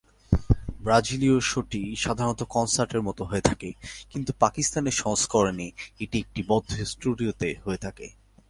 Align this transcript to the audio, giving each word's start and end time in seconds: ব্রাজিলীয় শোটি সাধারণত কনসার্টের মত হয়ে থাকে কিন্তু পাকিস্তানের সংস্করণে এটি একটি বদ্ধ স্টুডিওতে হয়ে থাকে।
ব্রাজিলীয় 0.81 1.37
শোটি 1.41 1.81
সাধারণত 1.95 2.41
কনসার্টের 2.49 3.01
মত 3.01 3.19
হয়ে 3.21 3.47
থাকে 3.49 3.69
কিন্তু 4.11 4.31
পাকিস্তানের 4.39 4.95
সংস্করণে 5.03 5.67
এটি 5.99 6.15
একটি 6.19 6.41
বদ্ধ 6.47 6.71
স্টুডিওতে 6.91 7.49
হয়ে 7.63 7.83
থাকে। 7.85 8.07